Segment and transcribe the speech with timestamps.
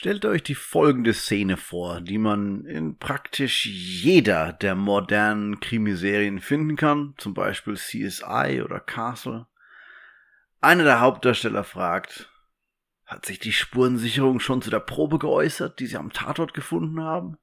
[0.00, 6.76] Stellt euch die folgende Szene vor, die man in praktisch jeder der modernen Krimiserien finden
[6.76, 9.48] kann, zum Beispiel CSI oder Castle.
[10.60, 12.30] Einer der Hauptdarsteller fragt,
[13.06, 17.36] hat sich die Spurensicherung schon zu der Probe geäußert, die sie am Tatort gefunden haben?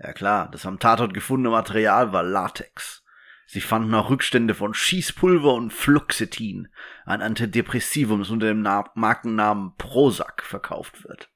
[0.00, 3.04] Ja klar, das am Tatort gefundene Material war Latex.
[3.46, 6.72] Sie fanden auch Rückstände von Schießpulver und Fluoxetin,
[7.04, 11.31] ein Antidepressivum, das unter dem Markennamen Prozac verkauft wird.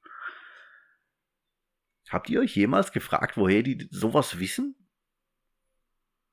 [2.09, 4.75] Habt ihr euch jemals gefragt, woher die sowas wissen?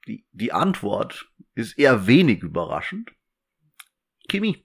[0.07, 3.11] Die, die Antwort ist eher wenig überraschend.
[4.29, 4.65] Kimi.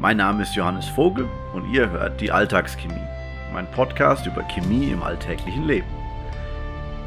[0.00, 3.06] Mein Name ist Johannes Vogel und ihr hört die Alltagschemie,
[3.52, 6.01] mein Podcast über Chemie im alltäglichen Leben.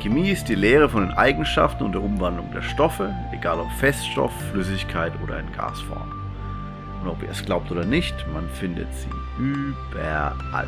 [0.05, 4.31] Chemie ist die Lehre von den Eigenschaften und der Umwandlung der Stoffe, egal ob Feststoff,
[4.51, 6.11] Flüssigkeit oder in Gasform.
[7.01, 9.09] Und ob ihr es glaubt oder nicht, man findet sie
[9.41, 10.67] überall.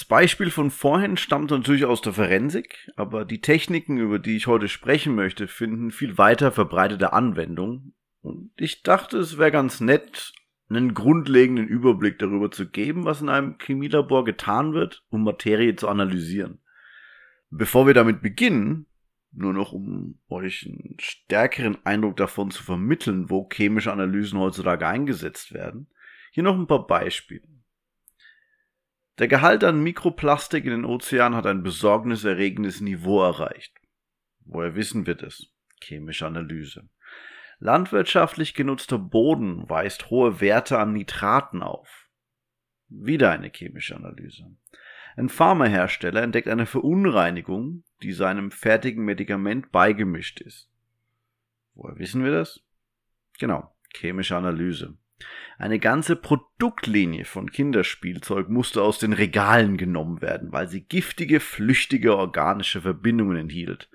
[0.00, 4.46] Das Beispiel von vorhin stammt natürlich aus der Forensik, aber die Techniken, über die ich
[4.46, 7.92] heute sprechen möchte, finden viel weiter verbreitete Anwendung.
[8.22, 10.32] Und ich dachte, es wäre ganz nett,
[10.70, 15.86] einen grundlegenden Überblick darüber zu geben, was in einem Chemielabor getan wird, um Materie zu
[15.86, 16.62] analysieren.
[17.50, 18.86] Bevor wir damit beginnen,
[19.32, 25.52] nur noch um euch einen stärkeren Eindruck davon zu vermitteln, wo chemische Analysen heutzutage eingesetzt
[25.52, 25.88] werden,
[26.32, 27.59] hier noch ein paar Beispiele.
[29.20, 33.78] Der Gehalt an Mikroplastik in den Ozeanen hat ein besorgniserregendes Niveau erreicht.
[34.46, 35.52] Woher wissen wir das?
[35.82, 36.88] Chemische Analyse.
[37.58, 42.08] Landwirtschaftlich genutzter Boden weist hohe Werte an Nitraten auf.
[42.88, 44.56] Wieder eine chemische Analyse.
[45.18, 50.70] Ein Pharmahersteller entdeckt eine Verunreinigung, die seinem fertigen Medikament beigemischt ist.
[51.74, 52.62] Woher wissen wir das?
[53.38, 54.96] Genau, chemische Analyse.
[55.58, 62.16] Eine ganze Produktlinie von Kinderspielzeug musste aus den Regalen genommen werden, weil sie giftige, flüchtige
[62.16, 63.90] organische Verbindungen enthielt,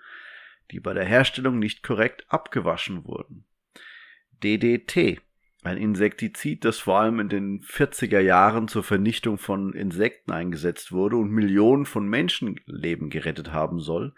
[0.72, 3.46] die bei der Herstellung nicht korrekt abgewaschen wurden.
[4.44, 5.22] DDT,
[5.64, 11.18] ein Insektizid, das vor allem in den 40er Jahren zur Vernichtung von Insekten eingesetzt wurde
[11.18, 14.14] und Millionen von Menschenleben gerettet haben soll,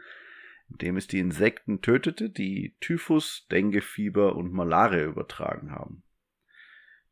[0.70, 6.04] indem es die Insekten tötete, die Typhus, Denguefieber und Malaria übertragen haben.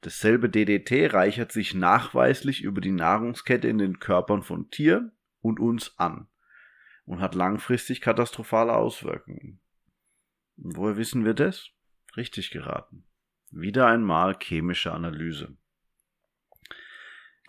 [0.05, 5.97] Dasselbe DDT reichert sich nachweislich über die Nahrungskette in den Körpern von Tieren und uns
[5.97, 6.27] an
[7.05, 9.59] und hat langfristig katastrophale Auswirkungen.
[10.57, 11.71] Und woher wissen wir das?
[12.15, 13.03] Richtig geraten.
[13.49, 15.57] Wieder einmal chemische Analyse.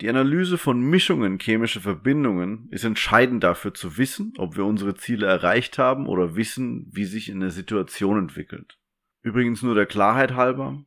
[0.01, 5.27] Die Analyse von Mischungen chemischer Verbindungen ist entscheidend dafür zu wissen, ob wir unsere Ziele
[5.27, 8.79] erreicht haben oder wissen, wie sich eine Situation entwickelt.
[9.21, 10.83] Übrigens nur der Klarheit halber,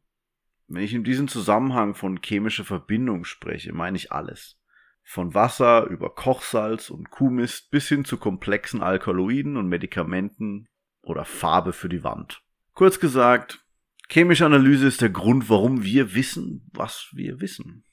[0.70, 4.56] wenn ich in diesem Zusammenhang von chemischer Verbindung spreche, meine ich alles.
[5.02, 10.68] Von Wasser über Kochsalz und Kuhmist bis hin zu komplexen Alkaloiden und Medikamenten
[11.02, 12.42] oder Farbe für die Wand.
[12.74, 13.64] Kurz gesagt,
[14.08, 17.84] chemische Analyse ist der Grund, warum wir wissen, was wir wissen.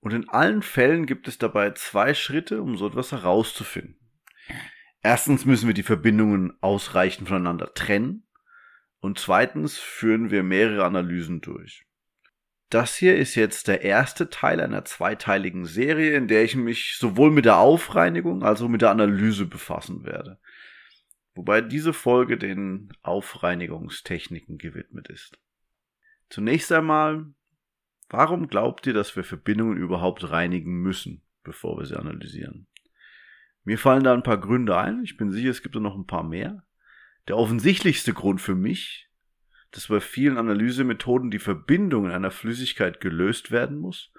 [0.00, 4.00] Und in allen Fällen gibt es dabei zwei Schritte, um so etwas herauszufinden.
[5.02, 8.26] Erstens müssen wir die Verbindungen ausreichend voneinander trennen.
[9.00, 11.86] Und zweitens führen wir mehrere Analysen durch.
[12.68, 17.32] Das hier ist jetzt der erste Teil einer zweiteiligen Serie, in der ich mich sowohl
[17.32, 20.38] mit der Aufreinigung als auch mit der Analyse befassen werde.
[21.34, 25.36] Wobei diese Folge den Aufreinigungstechniken gewidmet ist.
[26.28, 27.26] Zunächst einmal,
[28.08, 32.68] warum glaubt ihr, dass wir Verbindungen überhaupt reinigen müssen, bevor wir sie analysieren?
[33.64, 36.22] Mir fallen da ein paar Gründe ein, ich bin sicher, es gibt noch ein paar
[36.22, 36.62] mehr.
[37.30, 39.08] Der offensichtlichste Grund für mich,
[39.70, 44.12] dass bei vielen Analysemethoden die Verbindung in einer Flüssigkeit gelöst werden muss,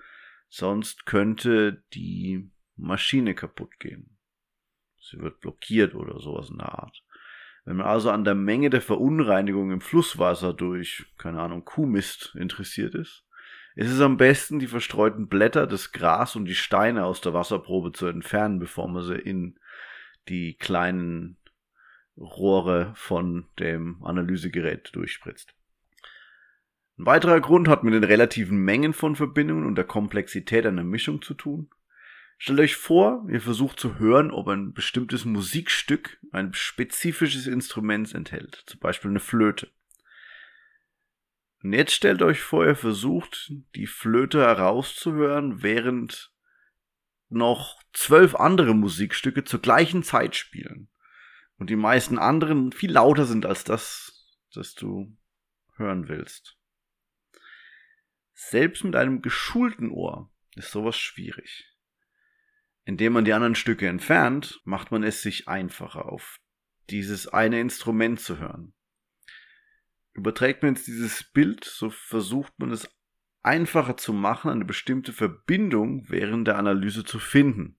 [0.47, 4.17] sonst könnte die Maschine kaputt gehen.
[5.01, 7.03] Sie wird blockiert oder sowas in der Art.
[7.65, 12.95] Wenn man also an der Menge der Verunreinigung im Flusswasser durch, keine Ahnung, Kuhmist interessiert
[12.95, 13.25] ist,
[13.75, 17.91] ist es am besten, die verstreuten Blätter, das Gras und die Steine aus der Wasserprobe
[17.91, 19.59] zu entfernen, bevor man sie in
[20.29, 21.35] die kleinen
[22.17, 25.53] Rohre von dem Analysegerät durchspritzt.
[26.97, 31.21] Ein weiterer Grund hat mit den relativen Mengen von Verbindungen und der Komplexität einer Mischung
[31.21, 31.69] zu tun.
[32.37, 38.63] Stellt euch vor, ihr versucht zu hören, ob ein bestimmtes Musikstück ein spezifisches Instrument enthält,
[38.65, 39.69] zum Beispiel eine Flöte.
[41.63, 46.31] Und jetzt stellt euch vor, ihr versucht, die Flöte herauszuhören, während
[47.29, 50.87] noch zwölf andere Musikstücke zur gleichen Zeit spielen.
[51.61, 55.15] Und die meisten anderen viel lauter sind als das, das du
[55.75, 56.57] hören willst.
[58.33, 61.71] Selbst mit einem geschulten Ohr ist sowas schwierig.
[62.83, 66.39] Indem man die anderen Stücke entfernt, macht man es sich einfacher, auf
[66.89, 68.73] dieses eine Instrument zu hören.
[70.13, 72.89] Überträgt man jetzt dieses Bild, so versucht man es
[73.43, 77.77] einfacher zu machen, eine bestimmte Verbindung während der Analyse zu finden.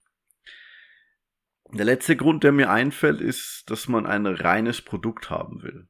[1.73, 5.89] Der letzte Grund, der mir einfällt, ist, dass man ein reines Produkt haben will.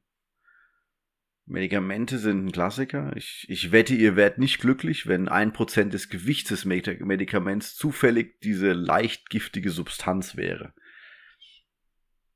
[1.45, 3.13] Medikamente sind ein Klassiker.
[3.17, 8.39] Ich, ich wette, ihr werdet nicht glücklich, wenn ein Prozent des Gewichts des Medikaments zufällig
[8.39, 10.73] diese leicht giftige Substanz wäre.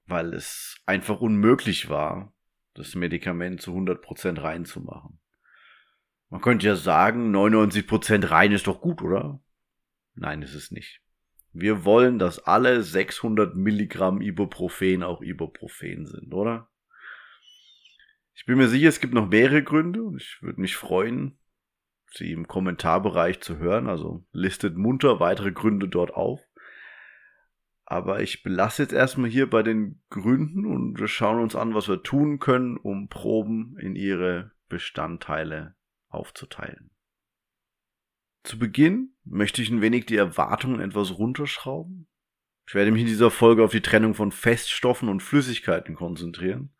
[0.05, 2.33] Weil es einfach unmöglich war,
[2.73, 5.21] das Medikament zu 100 Prozent reinzumachen.
[6.29, 9.41] Man könnte ja sagen, 99% rein ist doch gut, oder?
[10.15, 11.01] Nein, ist es nicht.
[11.59, 16.69] Wir wollen, dass alle 600 Milligramm Ibuprofen auch Ibuprofen sind, oder?
[18.35, 21.39] Ich bin mir sicher, es gibt noch mehrere Gründe und ich würde mich freuen,
[22.11, 23.87] sie im Kommentarbereich zu hören.
[23.87, 26.39] Also listet munter weitere Gründe dort auf.
[27.85, 31.87] Aber ich belasse jetzt erstmal hier bei den Gründen und wir schauen uns an, was
[31.87, 35.75] wir tun können, um Proben in ihre Bestandteile
[36.07, 36.91] aufzuteilen.
[38.47, 42.07] Zu Beginn möchte ich ein wenig die Erwartungen etwas runterschrauben.
[42.65, 46.73] Ich werde mich in dieser Folge auf die Trennung von Feststoffen und Flüssigkeiten konzentrieren.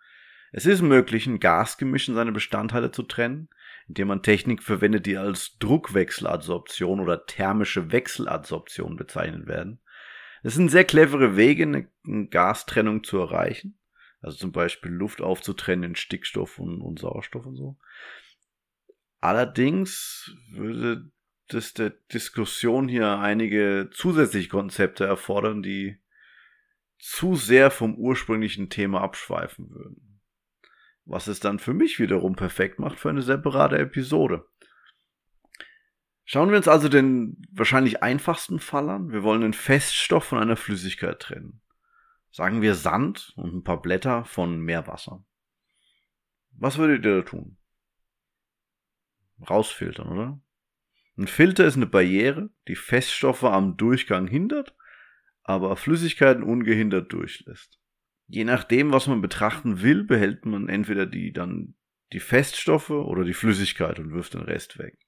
[0.53, 3.49] Es ist möglich, ein Gasgemisch in seine Bestandteile zu trennen,
[3.89, 9.81] indem man Technik verwendet, die als Druckwechseladsorption oder thermische Wechseladsorption bezeichnet werden.
[10.43, 13.77] Es sind sehr clevere Wege, eine Gastrennung zu erreichen.
[14.21, 17.77] Also zum Beispiel Luft aufzutrennen in Stickstoff und, und Sauerstoff und so.
[19.19, 21.11] Allerdings würde
[21.47, 25.97] das der Diskussion hier einige zusätzliche Konzepte erfordern, die
[26.99, 30.21] zu sehr vom ursprünglichen Thema abschweifen würden.
[31.05, 34.45] Was es dann für mich wiederum perfekt macht für eine separate Episode.
[36.25, 39.11] Schauen wir uns also den wahrscheinlich einfachsten Fall an.
[39.11, 41.61] Wir wollen einen Feststoff von einer Flüssigkeit trennen.
[42.31, 45.23] Sagen wir Sand und ein paar Blätter von Meerwasser.
[46.51, 47.57] Was würdet ihr da tun?
[49.49, 50.41] Rausfiltern, oder?
[51.17, 54.75] Ein Filter ist eine Barriere, die Feststoffe am Durchgang hindert,
[55.43, 57.79] aber Flüssigkeiten ungehindert durchlässt.
[58.27, 61.75] Je nachdem, was man betrachten will, behält man entweder die dann
[62.13, 64.99] die Feststoffe oder die Flüssigkeit und wirft den Rest weg.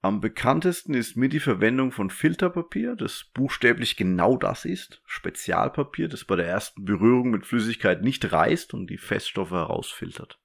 [0.00, 6.26] Am bekanntesten ist mir die Verwendung von Filterpapier, das buchstäblich genau das ist, Spezialpapier, das
[6.26, 10.38] bei der ersten Berührung mit Flüssigkeit nicht reißt und die Feststoffe herausfiltert.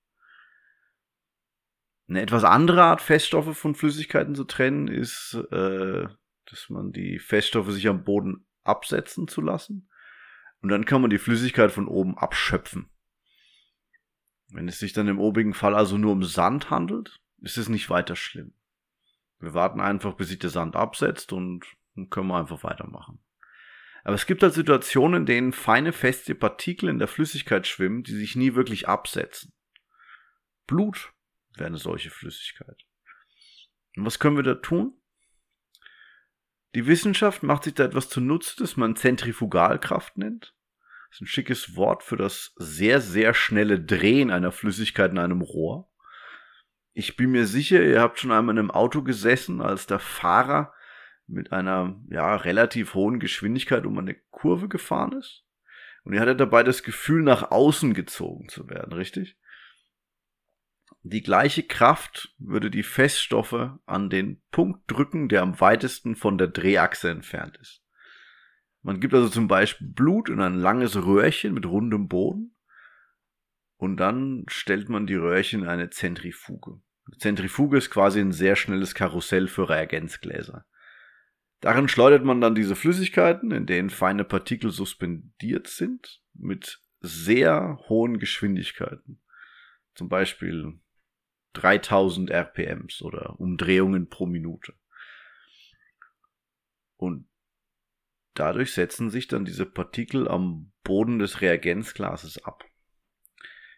[2.10, 6.08] Eine etwas andere Art, Feststoffe von Flüssigkeiten zu trennen, ist, äh,
[6.46, 9.90] dass man die Feststoffe sich am Boden absetzen zu lassen.
[10.62, 12.90] Und dann kann man die Flüssigkeit von oben abschöpfen.
[14.52, 17.92] Wenn es sich dann im obigen Fall also nur um Sand handelt, ist es nicht
[17.92, 18.54] weiter schlimm.
[19.40, 21.64] Wir warten einfach, bis sich der Sand absetzt und
[22.10, 23.20] können wir einfach weitermachen.
[24.04, 28.16] Aber es gibt halt Situationen, in denen feine feste Partikel in der Flüssigkeit schwimmen, die
[28.16, 29.54] sich nie wirklich absetzen.
[30.66, 31.14] Blut
[31.56, 32.86] wäre eine solche Flüssigkeit.
[33.96, 34.94] Und was können wir da tun?
[36.76, 40.54] Die Wissenschaft macht sich da etwas zunutze, das man Zentrifugalkraft nennt.
[41.10, 45.42] Das ist ein schickes Wort für das sehr, sehr schnelle Drehen einer Flüssigkeit in einem
[45.42, 45.92] Rohr.
[46.94, 50.74] Ich bin mir sicher, ihr habt schon einmal in einem Auto gesessen, als der Fahrer
[51.26, 55.46] mit einer ja, relativ hohen Geschwindigkeit um eine Kurve gefahren ist.
[56.04, 59.38] Und ihr hattet dabei das Gefühl, nach außen gezogen zu werden, richtig?
[61.04, 66.48] Die gleiche Kraft würde die Feststoffe an den Punkt drücken, der am weitesten von der
[66.48, 67.82] Drehachse entfernt ist.
[68.82, 72.56] Man gibt also zum Beispiel Blut in ein langes Röhrchen mit rundem Boden
[73.78, 76.82] und dann stellt man die Röhrchen in eine Zentrifuge.
[77.06, 80.66] Eine Zentrifuge ist quasi ein sehr schnelles Karussell für Reagenzgläser.
[81.62, 88.20] Darin schleudert man dann diese Flüssigkeiten, in denen feine Partikel suspendiert sind, mit sehr hohen
[88.20, 89.22] Geschwindigkeiten.
[89.96, 90.80] Zum Beispiel
[91.54, 94.74] 3000 RPMs oder Umdrehungen pro Minute.
[96.98, 97.28] Und
[98.34, 102.66] dadurch setzen sich dann diese Partikel am Boden des Reagenzglases ab.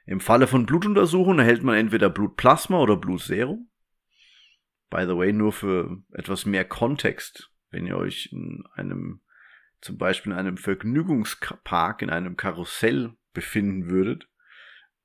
[0.06, 3.70] Im Falle von Blutuntersuchungen erhält man entweder Blutplasma oder Blutserum.
[4.90, 9.22] By the way, nur für etwas mehr Kontext, wenn ihr euch in einem,
[9.80, 14.28] zum Beispiel in einem Vergnügungspark, in einem Karussell befinden würdet,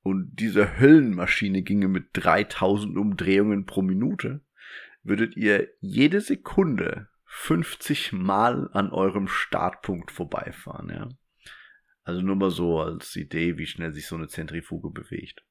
[0.07, 4.41] und diese Höllenmaschine ginge mit 3000 Umdrehungen pro Minute,
[5.03, 11.09] würdet ihr jede Sekunde 50 Mal an eurem Startpunkt vorbeifahren, ja.
[12.03, 15.43] Also nur mal so als Idee, wie schnell sich so eine Zentrifuge bewegt.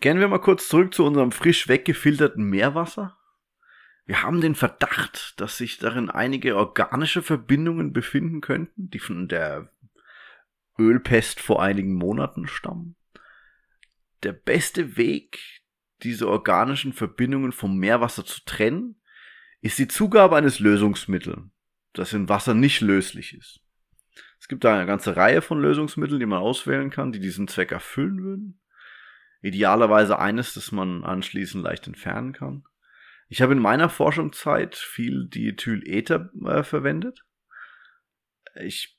[0.00, 3.16] Gehen wir mal kurz zurück zu unserem frisch weggefilterten Meerwasser.
[4.04, 9.72] Wir haben den Verdacht, dass sich darin einige organische Verbindungen befinden könnten, die von der
[10.78, 12.94] Ölpest vor einigen Monaten stammen.
[14.22, 15.38] Der beste Weg,
[16.02, 19.00] diese organischen Verbindungen vom Meerwasser zu trennen,
[19.60, 21.40] ist die Zugabe eines Lösungsmittels,
[21.92, 23.60] das in Wasser nicht löslich ist.
[24.38, 27.72] Es gibt da eine ganze Reihe von Lösungsmitteln, die man auswählen kann, die diesen Zweck
[27.72, 28.60] erfüllen würden.
[29.42, 32.64] Idealerweise eines, das man anschließend leicht entfernen kann.
[33.28, 37.24] Ich habe in meiner Forschungszeit viel Diethylether äh, verwendet.
[38.60, 38.95] Ich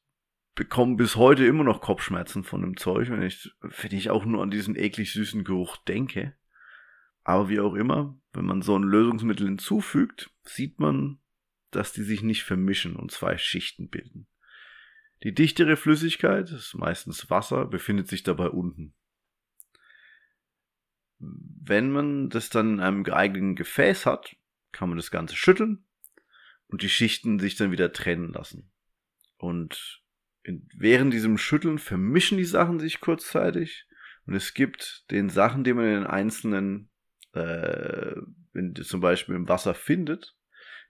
[0.58, 4.42] bekomme bis heute immer noch Kopfschmerzen von dem Zeug, wenn ich, wenn ich auch nur
[4.42, 6.36] an diesen eklig süßen Geruch denke.
[7.24, 11.20] Aber wie auch immer, wenn man so ein Lösungsmittel hinzufügt, sieht man,
[11.70, 14.28] dass die sich nicht vermischen und zwei Schichten bilden.
[15.24, 18.96] Die dichtere Flüssigkeit, das ist meistens Wasser, befindet sich dabei unten.
[21.20, 24.36] Wenn man das dann in einem geeigneten Gefäß hat,
[24.72, 25.86] kann man das Ganze schütteln
[26.68, 28.72] und die Schichten sich dann wieder trennen lassen.
[29.38, 30.02] Und
[30.48, 33.86] in, während diesem Schütteln vermischen die Sachen sich kurzzeitig
[34.26, 36.90] und es gibt den Sachen, die man in den einzelnen,
[37.34, 38.14] äh,
[38.54, 40.38] in, zum Beispiel im Wasser findet,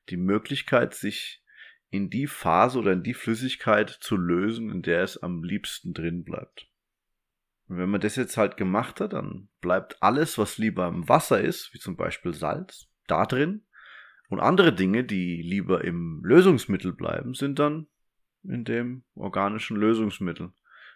[0.09, 1.43] die Möglichkeit, sich
[1.89, 6.23] in die Phase oder in die Flüssigkeit zu lösen, in der es am liebsten drin
[6.23, 6.69] bleibt.
[7.67, 11.41] Und wenn man das jetzt halt gemacht hat, dann bleibt alles, was lieber im Wasser
[11.41, 13.65] ist, wie zum Beispiel Salz, da drin.
[14.29, 17.87] Und andere Dinge, die lieber im Lösungsmittel bleiben, sind dann
[18.43, 20.53] in dem organischen Lösungsmittel.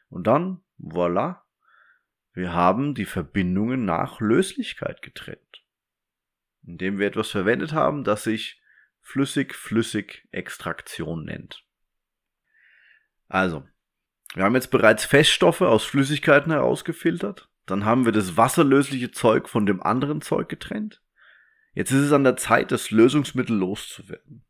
[0.09, 1.41] Und dann, voilà,
[2.33, 5.63] wir haben die Verbindungen nach Löslichkeit getrennt.
[6.63, 8.61] Indem wir etwas verwendet haben, das sich
[9.01, 11.65] Flüssig-Flüssig-Extraktion nennt.
[13.27, 13.67] Also,
[14.33, 17.49] wir haben jetzt bereits Feststoffe aus Flüssigkeiten herausgefiltert.
[17.65, 21.01] Dann haben wir das wasserlösliche Zeug von dem anderen Zeug getrennt.
[21.73, 24.45] Jetzt ist es an der Zeit, das Lösungsmittel loszuwerden.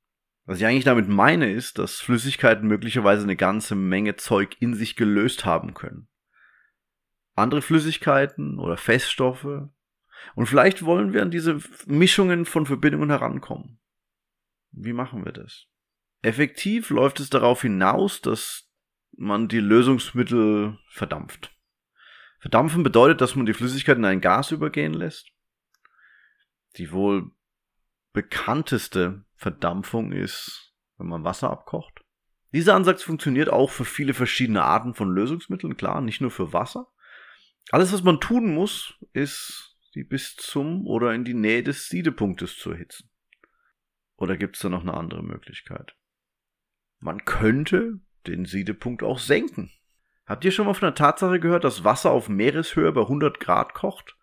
[0.51, 4.97] Was ich eigentlich damit meine, ist, dass Flüssigkeiten möglicherweise eine ganze Menge Zeug in sich
[4.97, 6.09] gelöst haben können.
[7.35, 9.69] Andere Flüssigkeiten oder Feststoffe.
[10.35, 13.79] Und vielleicht wollen wir an diese Mischungen von Verbindungen herankommen.
[14.71, 15.67] Wie machen wir das?
[16.21, 18.69] Effektiv läuft es darauf hinaus, dass
[19.15, 21.55] man die Lösungsmittel verdampft.
[22.39, 25.31] Verdampfen bedeutet, dass man die Flüssigkeit in ein Gas übergehen lässt.
[26.75, 27.31] Die wohl
[28.11, 32.05] bekannteste Verdampfung ist, wenn man Wasser abkocht.
[32.53, 36.87] Dieser Ansatz funktioniert auch für viele verschiedene Arten von Lösungsmitteln, klar, nicht nur für Wasser.
[37.71, 42.57] Alles, was man tun muss, ist, sie bis zum oder in die Nähe des Siedepunktes
[42.57, 43.09] zu erhitzen.
[44.15, 45.95] Oder gibt es da noch eine andere Möglichkeit?
[46.99, 49.71] Man könnte den Siedepunkt auch senken.
[50.27, 53.73] Habt ihr schon mal von der Tatsache gehört, dass Wasser auf Meereshöhe bei 100 Grad
[53.73, 54.17] kocht,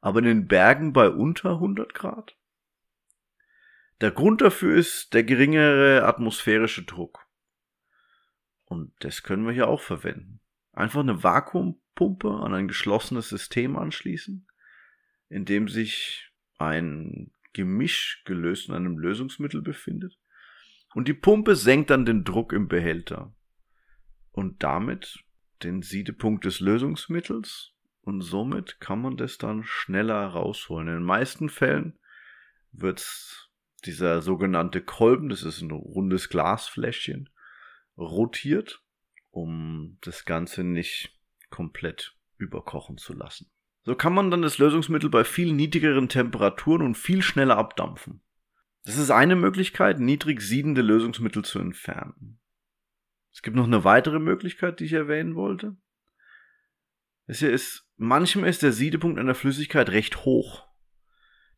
[0.00, 2.36] aber in den Bergen bei unter 100 Grad?
[4.00, 7.26] Der Grund dafür ist der geringere atmosphärische Druck.
[8.64, 10.40] Und das können wir hier auch verwenden.
[10.72, 14.46] Einfach eine Vakuumpumpe an ein geschlossenes System anschließen,
[15.28, 20.18] in dem sich ein Gemisch gelöst in einem Lösungsmittel befindet.
[20.94, 23.32] Und die Pumpe senkt dann den Druck im Behälter.
[24.32, 25.24] Und damit
[25.62, 27.72] den Siedepunkt des Lösungsmittels.
[28.02, 30.88] Und somit kann man das dann schneller rausholen.
[30.88, 31.98] In den meisten Fällen
[32.72, 33.43] wird
[33.86, 37.30] dieser sogenannte Kolben, das ist ein rundes Glasfläschchen,
[37.96, 38.82] rotiert,
[39.30, 41.18] um das Ganze nicht
[41.50, 43.50] komplett überkochen zu lassen.
[43.84, 48.22] So kann man dann das Lösungsmittel bei viel niedrigeren Temperaturen und viel schneller abdampfen.
[48.84, 52.38] Das ist eine Möglichkeit, niedrig siedende Lösungsmittel zu entfernen.
[53.32, 55.76] Es gibt noch eine weitere Möglichkeit, die ich erwähnen wollte.
[57.26, 60.66] Es ist, manchmal ist der Siedepunkt einer Flüssigkeit recht hoch.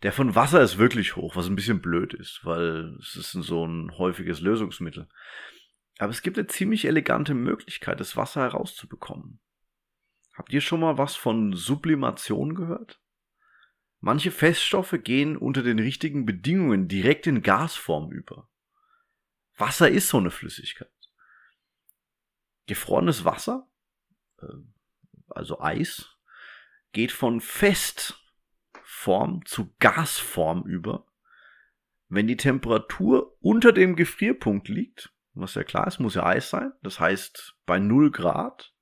[0.03, 3.67] Der von Wasser ist wirklich hoch, was ein bisschen blöd ist, weil es ist so
[3.67, 5.09] ein häufiges Lösungsmittel.
[5.99, 9.41] Aber es gibt eine ziemlich elegante Möglichkeit, das Wasser herauszubekommen.
[10.35, 13.00] Habt ihr schon mal was von Sublimation gehört?
[14.00, 18.50] Manche Feststoffe gehen unter den richtigen Bedingungen direkt in Gasform über.
[19.57, 20.91] Wasser ist so eine Flüssigkeit.
[22.67, 23.71] Gefrorenes Wasser,
[24.43, 24.47] äh,
[25.29, 26.11] also Eis,
[26.93, 27.41] geht von
[29.07, 31.07] Festform zu Gasform über.
[32.09, 36.73] Wenn die Temperatur unter dem Gefrierpunkt liegt, was ja klar ist, muss ja Eis sein,
[36.83, 38.75] das heißt bei 0 Grad,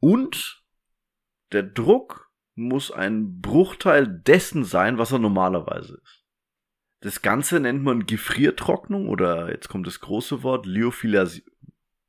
[0.00, 0.64] und
[1.52, 6.24] der Druck muss ein Bruchteil dessen sein, was er normalerweise ist.
[7.00, 11.52] Das Ganze nennt man Gefriertrocknung oder jetzt kommt das große Wort Lyophilisation.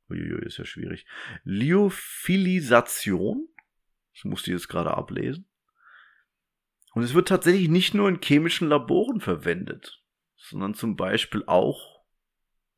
[0.08, 1.04] Uiuiui, ist ja schwierig.
[1.44, 3.48] Lyophilisation.
[4.14, 5.46] Das musste ich jetzt gerade ablesen.
[6.96, 10.02] Und es wird tatsächlich nicht nur in chemischen Laboren verwendet,
[10.34, 12.00] sondern zum Beispiel auch,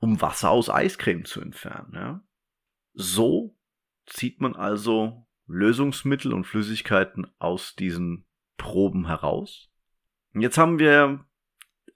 [0.01, 1.93] um Wasser aus Eiscreme zu entfernen.
[1.95, 2.25] Ja?
[2.95, 3.57] So
[4.07, 9.71] zieht man also Lösungsmittel und Flüssigkeiten aus diesen Proben heraus.
[10.35, 11.25] Und jetzt haben wir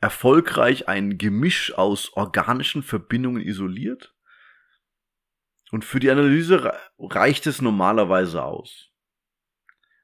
[0.00, 4.14] erfolgreich ein Gemisch aus organischen Verbindungen isoliert.
[5.72, 8.91] Und für die Analyse reicht es normalerweise aus.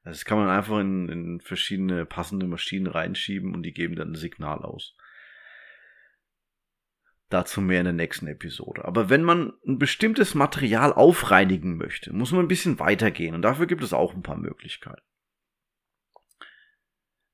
[0.03, 4.11] Also das kann man einfach in, in verschiedene passende Maschinen reinschieben und die geben dann
[4.11, 4.95] ein Signal aus.
[7.29, 8.85] Dazu mehr in der nächsten Episode.
[8.85, 13.67] Aber wenn man ein bestimmtes Material aufreinigen möchte, muss man ein bisschen weitergehen und dafür
[13.67, 15.03] gibt es auch ein paar Möglichkeiten.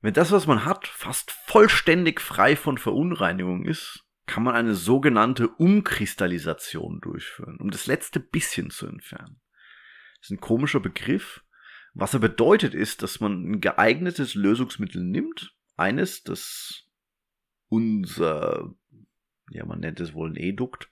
[0.00, 5.48] Wenn das, was man hat, fast vollständig frei von Verunreinigung ist, kann man eine sogenannte
[5.48, 9.40] Umkristallisation durchführen, um das letzte bisschen zu entfernen.
[10.18, 11.44] Das ist ein komischer Begriff.
[11.98, 16.84] Was er bedeutet ist, dass man ein geeignetes Lösungsmittel nimmt, eines, das
[17.68, 18.74] unser
[19.50, 20.90] ja, man nennt es wohl ein Edukt,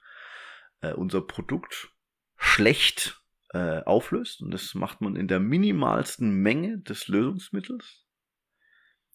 [0.80, 1.90] äh, unser Produkt
[2.36, 3.20] schlecht
[3.50, 4.42] äh, auflöst.
[4.42, 8.04] Und das macht man in der minimalsten Menge des Lösungsmittels.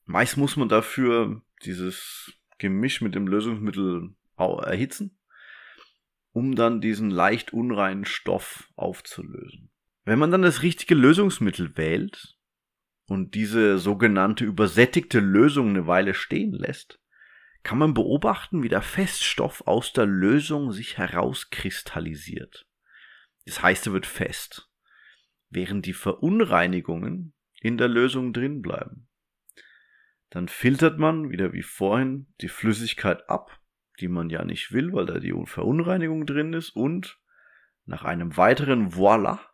[0.06, 5.18] Meist muss man dafür dieses Gemisch mit dem Lösungsmittel erhitzen,
[6.32, 9.69] um dann diesen leicht unreinen Stoff aufzulösen.
[10.10, 12.36] Wenn man dann das richtige Lösungsmittel wählt
[13.06, 17.00] und diese sogenannte übersättigte Lösung eine Weile stehen lässt,
[17.62, 22.66] kann man beobachten, wie der Feststoff aus der Lösung sich herauskristallisiert.
[23.46, 24.72] Das heißt, er wird fest,
[25.52, 29.08] während die Verunreinigungen in der Lösung drin bleiben.
[30.32, 33.60] Dann filtert man wieder wie vorhin die Flüssigkeit ab,
[34.00, 37.20] die man ja nicht will, weil da die Verunreinigung drin ist und
[37.86, 39.49] nach einem weiteren Voila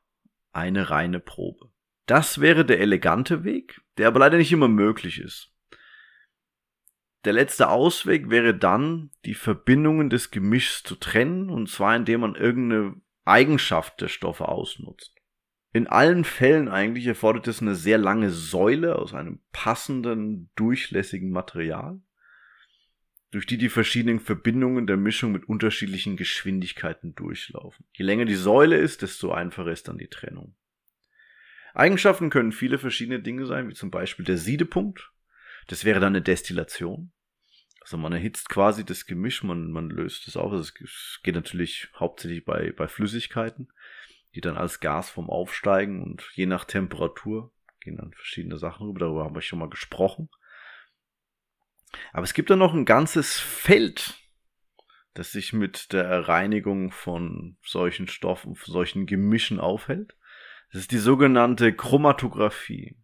[0.55, 1.69] eine reine Probe.
[2.05, 5.51] Das wäre der elegante Weg, der aber leider nicht immer möglich ist.
[7.25, 12.35] Der letzte Ausweg wäre dann, die Verbindungen des Gemischs zu trennen, und zwar indem man
[12.35, 15.15] irgendeine Eigenschaft der Stoffe ausnutzt.
[15.73, 21.99] In allen Fällen eigentlich erfordert es eine sehr lange Säule aus einem passenden, durchlässigen Material,
[23.35, 27.85] durch die die verschiedenen Verbindungen der Mischung mit unterschiedlichen Geschwindigkeiten durchlaufen.
[27.91, 30.55] Je länger die Säule ist, desto einfacher ist dann die Trennung.
[31.73, 35.11] Eigenschaften können viele verschiedene Dinge sein, wie zum Beispiel der Siedepunkt.
[35.67, 37.11] Das wäre dann eine Destillation.
[37.81, 40.53] Also man erhitzt quasi das Gemisch, man, man löst es auf.
[40.53, 43.67] Also es geht natürlich hauptsächlich bei, bei Flüssigkeiten,
[44.33, 49.01] die dann als Gas vom Aufsteigen und je nach Temperatur gehen dann verschiedene Sachen rüber.
[49.01, 50.29] Darüber haben wir schon mal gesprochen.
[52.13, 54.19] Aber es gibt dann noch ein ganzes Feld,
[55.13, 60.15] das sich mit der Reinigung von solchen Stoffen, von solchen Gemischen aufhält.
[60.71, 62.97] Das ist die sogenannte Chromatographie.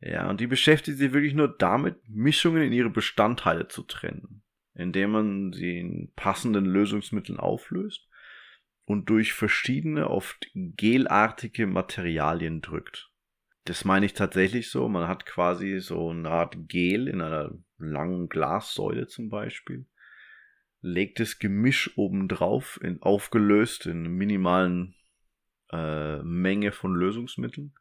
[0.00, 4.42] Ja, und die beschäftigt sich wirklich nur damit, Mischungen in ihre Bestandteile zu trennen,
[4.74, 8.06] indem man sie in passenden Lösungsmitteln auflöst
[8.84, 13.13] und durch verschiedene, oft gelartige Materialien drückt.
[13.64, 14.88] Das meine ich tatsächlich so.
[14.88, 19.86] Man hat quasi so eine Art Gel in einer langen Glassäule zum Beispiel,
[20.80, 24.94] legt das Gemisch obendrauf, in, aufgelöst in minimalen
[25.72, 27.74] äh, Menge von Lösungsmitteln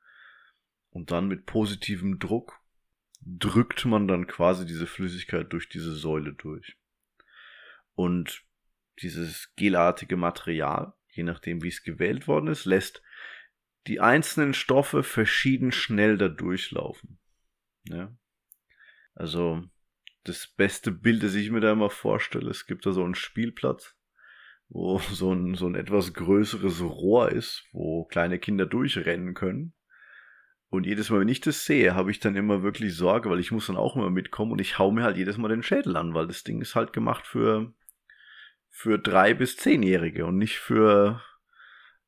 [0.90, 2.60] und dann mit positivem Druck
[3.26, 6.78] drückt man dann quasi diese Flüssigkeit durch diese Säule durch.
[7.96, 8.44] Und
[9.02, 13.02] dieses gelartige Material, je nachdem wie es gewählt worden ist, lässt
[13.88, 17.20] die einzelnen Stoffe verschieden schnell da durchlaufen.
[17.88, 18.16] Ja?
[19.16, 19.64] Also
[20.24, 23.96] das beste Bild, das ich mir da immer vorstelle, es gibt da so einen Spielplatz,
[24.70, 29.74] wo so ein, so ein etwas größeres Rohr ist, wo kleine Kinder durchrennen können.
[30.70, 33.52] Und jedes Mal, wenn ich das sehe, habe ich dann immer wirklich Sorge, weil ich
[33.52, 36.16] muss dann auch immer mitkommen und ich hau mir halt jedes Mal den Schädel an,
[36.16, 37.72] weil das Ding ist halt gemacht für,
[38.72, 41.22] für drei bis zehnjährige und nicht für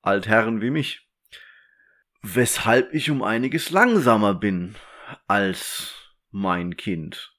[0.01, 1.04] Altherren wie mich.
[2.27, 4.73] Weshalb ich um einiges langsamer bin
[5.27, 7.37] als mein Kind.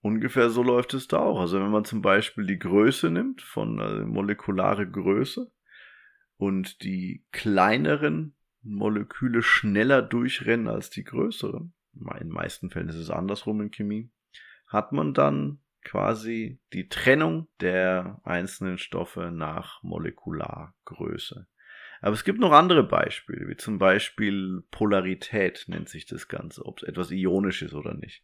[0.00, 1.38] Ungefähr so läuft es da auch.
[1.38, 5.52] Also wenn man zum Beispiel die Größe nimmt, von also molekulare Größe,
[6.38, 13.10] und die kleineren Moleküle schneller durchrennen als die größeren, in den meisten Fällen ist es
[13.10, 14.10] andersrum in Chemie,
[14.68, 21.46] hat man dann quasi die Trennung der einzelnen Stoffe nach Molekulargröße.
[22.00, 26.78] Aber es gibt noch andere Beispiele, wie zum Beispiel Polarität nennt sich das Ganze, ob
[26.78, 28.22] es etwas ionisch ist oder nicht.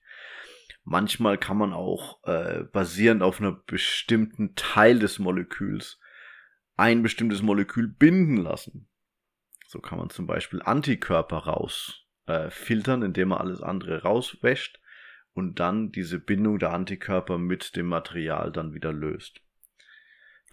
[0.85, 5.99] Manchmal kann man auch äh, basierend auf einer bestimmten Teil des Moleküls
[6.77, 8.89] ein bestimmtes Molekül binden lassen.
[9.67, 14.81] So kann man zum Beispiel Antikörper raus äh, indem man alles andere rauswäscht
[15.33, 19.41] und dann diese Bindung der Antikörper mit dem Material dann wieder löst.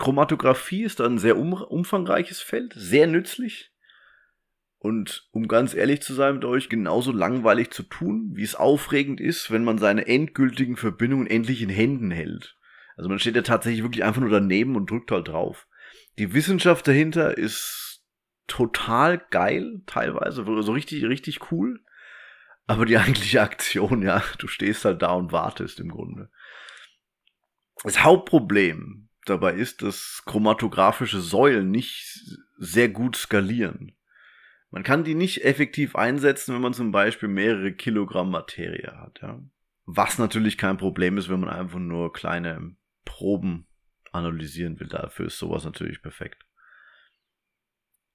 [0.02, 3.72] Chromatographie ist ein sehr um, umfangreiches Feld, sehr nützlich
[4.80, 9.22] und um ganz ehrlich zu sein mit euch, genauso langweilig zu tun, wie es aufregend
[9.22, 12.58] ist, wenn man seine endgültigen Verbindungen endlich in Händen hält.
[12.98, 15.68] Also man steht ja tatsächlich wirklich einfach nur daneben und drückt halt drauf.
[16.18, 18.04] Die Wissenschaft dahinter ist
[18.48, 21.80] total geil, teilweise, so richtig, richtig cool.
[22.66, 26.32] Aber die eigentliche Aktion, ja, du stehst halt da und wartest im Grunde.
[27.84, 33.94] Das Hauptproblem dabei ist, dass chromatographische Säulen nicht sehr gut skalieren.
[34.70, 39.40] Man kann die nicht effektiv einsetzen, wenn man zum Beispiel mehrere Kilogramm Materie hat, ja.
[39.86, 43.68] Was natürlich kein Problem ist, wenn man einfach nur kleine Proben
[44.12, 44.88] analysieren will.
[44.88, 46.46] Dafür ist sowas natürlich perfekt.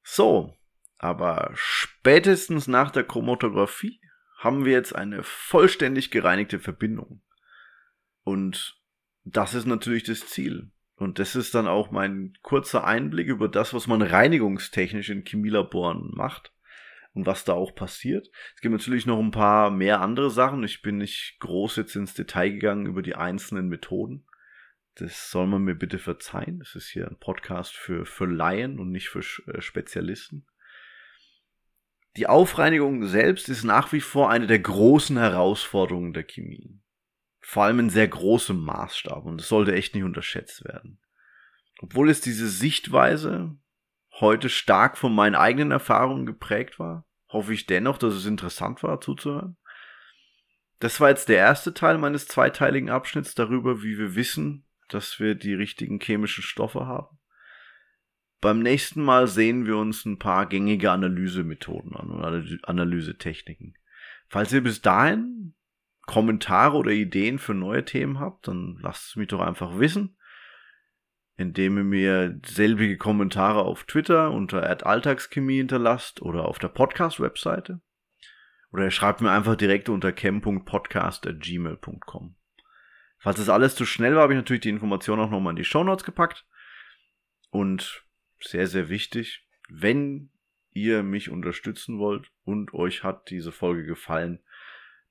[0.03, 0.57] So,
[0.99, 4.01] aber spätestens nach der Chromatographie
[4.39, 7.23] haben wir jetzt eine vollständig gereinigte Verbindung.
[8.23, 8.81] Und
[9.25, 10.71] das ist natürlich das Ziel.
[10.97, 16.11] Und das ist dann auch mein kurzer Einblick über das, was man reinigungstechnisch in Chemielaboren
[16.15, 16.53] macht
[17.13, 18.31] und was da auch passiert.
[18.55, 20.65] Es gibt natürlich noch ein paar mehr andere Sachen.
[20.65, 24.27] Ich bin nicht groß jetzt ins Detail gegangen über die einzelnen Methoden.
[24.95, 26.61] Das soll man mir bitte verzeihen.
[26.61, 30.47] Das ist hier ein Podcast für, für Laien und nicht für äh, Spezialisten.
[32.17, 36.81] Die Aufreinigung selbst ist nach wie vor eine der großen Herausforderungen der Chemie.
[37.49, 40.99] Vor allem in sehr großem Maßstab und es sollte echt nicht unterschätzt werden.
[41.79, 43.57] Obwohl es diese Sichtweise
[44.19, 49.01] heute stark von meinen eigenen Erfahrungen geprägt war, hoffe ich dennoch, dass es interessant war
[49.01, 49.57] zuzuhören.
[50.81, 55.37] Das war jetzt der erste Teil meines zweiteiligen Abschnitts darüber, wie wir wissen, dass wir
[55.37, 57.17] die richtigen chemischen Stoffe haben.
[58.41, 63.79] Beim nächsten Mal sehen wir uns ein paar gängige Analysemethoden an und Analysetechniken.
[64.27, 65.56] Falls ihr bis dahin
[66.07, 70.17] Kommentare oder Ideen für neue Themen habt, dann lasst es mich doch einfach wissen,
[71.37, 77.83] indem ihr mir selbige Kommentare auf Twitter unter Alltagschemie hinterlasst oder auf der Podcast-Webseite.
[78.71, 82.37] Oder ihr schreibt mir einfach direkt unter chem.podcast.gmail.com.
[83.19, 85.65] Falls das alles zu schnell war, habe ich natürlich die Information auch nochmal in die
[85.65, 86.47] Show Notes gepackt.
[87.51, 88.05] Und
[88.41, 90.31] sehr, sehr wichtig, wenn
[90.73, 94.41] ihr mich unterstützen wollt und euch hat diese Folge gefallen,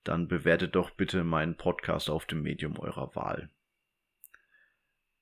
[0.05, 3.49] dann bewertet doch bitte meinen Podcast auf dem Medium eurer Wahl.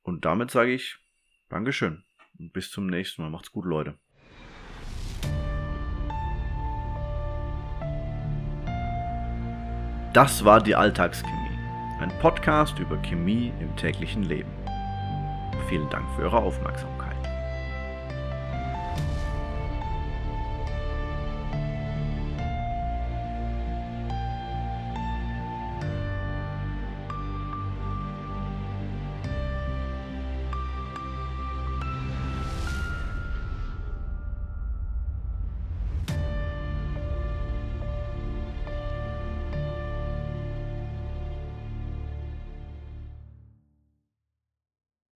[0.04, 0.98] Und damit sage ich
[1.50, 2.04] Dankeschön
[2.38, 3.30] und bis zum nächsten Mal.
[3.30, 3.98] Macht's gut, Leute.
[10.14, 11.44] Das war die Alltagschemie
[12.04, 14.52] ein Podcast über Chemie im täglichen Leben.
[15.70, 17.03] Vielen Dank für eure Aufmerksamkeit.